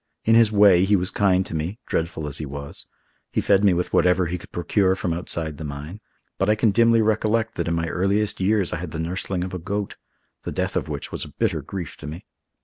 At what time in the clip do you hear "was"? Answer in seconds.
0.95-1.11, 2.47-2.87, 8.81-8.89, 11.11-11.23